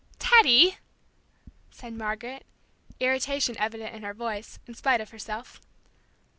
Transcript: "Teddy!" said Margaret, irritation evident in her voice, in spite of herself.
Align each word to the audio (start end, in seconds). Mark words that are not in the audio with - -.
"Teddy!" 0.17 0.79
said 1.69 1.93
Margaret, 1.93 2.43
irritation 2.99 3.55
evident 3.59 3.93
in 3.93 4.01
her 4.01 4.15
voice, 4.15 4.57
in 4.65 4.73
spite 4.73 4.99
of 4.99 5.11
herself. 5.11 5.61